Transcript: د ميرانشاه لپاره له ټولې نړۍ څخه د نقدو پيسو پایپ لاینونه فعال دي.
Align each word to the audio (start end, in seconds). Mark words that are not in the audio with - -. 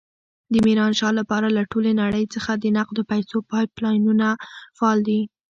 د 0.53 0.53
ميرانشاه 0.65 1.13
لپاره 1.19 1.47
له 1.57 1.61
ټولې 1.71 1.91
نړۍ 2.01 2.25
څخه 2.35 2.51
د 2.55 2.65
نقدو 2.77 3.01
پيسو 3.11 3.37
پایپ 3.49 3.71
لاینونه 3.83 4.27
فعال 4.77 4.99
دي. 5.07 5.21